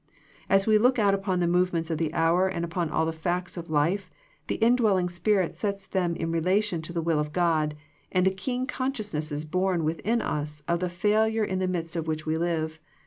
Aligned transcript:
TAs 0.49 0.65
we 0.65 0.79
look 0.79 0.97
out 0.97 1.13
upon 1.13 1.39
the 1.41 1.47
movements 1.47 1.91
of 1.91 1.99
the 1.99 2.11
hour 2.11 2.47
and 2.47 2.65
upon 2.65 2.89
all 2.89 3.05
the 3.05 3.13
facts 3.13 3.55
of 3.55 3.69
life, 3.69 4.09
the 4.47 4.55
indwelling 4.55 5.07
Spirit 5.07 5.53
sets 5.53 5.85
them 5.85 6.15
in 6.15 6.31
relation 6.31 6.81
to 6.81 6.91
the 6.91 7.03
will 7.03 7.19
of 7.19 7.31
God, 7.31 7.75
and 8.11 8.25
a 8.27 8.31
keen 8.33 8.65
con 8.65 8.93
sciousness 8.93 9.31
is 9.31 9.45
born 9.45 9.83
within 9.83 10.19
us 10.19 10.63
of 10.67 10.79
the 10.79 10.89
failure 10.89 11.43
in 11.43 11.59
the 11.59 11.67
midst 11.67 11.95
of 11.95 12.07
which 12.07 12.25
we 12.25 12.35
live. 12.35 12.79